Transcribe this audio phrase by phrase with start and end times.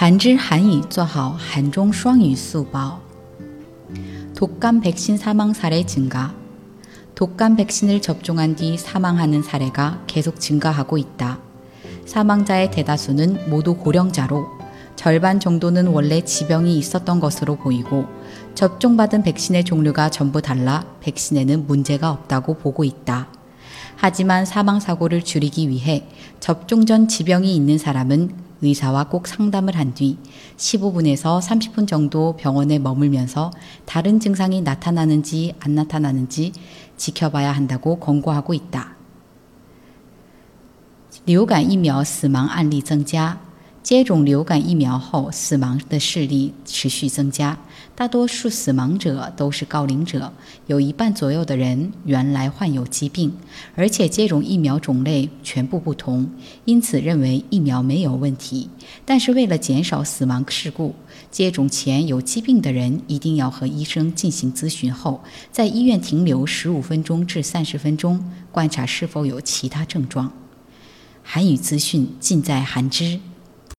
[0.00, 3.00] 한질 한유 做好한중双语速报
[4.34, 6.34] 독감 백신 사망 사례 증가
[7.16, 11.38] 독감 백신을 접종한 뒤 사망하는 사례가 계속 증가하고 있다.
[12.04, 14.46] 사망자의 대다수는 모두 고령자로
[14.96, 18.04] 절반 정도는 원래 지병이 있었던 것으로 보이고
[18.54, 23.28] 접종받은 백신의 종류가 전부 달라 백신에는 문제가 없다고 보고 있다.
[23.96, 26.06] 하지만 사망 사고를 줄이기 위해
[26.38, 30.18] 접종 전 지병이 있는 사람은 의사와 꼭 상담을 한 뒤
[30.56, 33.50] 15분에서 30분 정도 병원에 머물면서
[33.84, 36.52] 다른 증상이 나타나는지 안 나타나는지
[36.96, 38.96] 지켜봐야 한다고 권고하고 있다.
[41.26, 43.40] 流感疫苗死亡案例增加。
[43.83, 47.57] 接种流感疫苗后，死亡的事例持续增加。
[47.95, 50.31] 大多数死亡者都是高龄者，
[50.67, 53.31] 有一半左右的人原来患有疾病，
[53.75, 56.29] 而且接种疫苗种类全部不同，
[56.65, 58.69] 因此认为疫苗没有问题。
[59.03, 60.95] 但是为了减少死亡事故，
[61.29, 70.31] 接种前有疾病的人一定要和医生进行咨询后，在医院停留十五分钟至三十分钟，观察是否有其他症状。
[71.23, 73.19] 韩语资讯尽在韩知。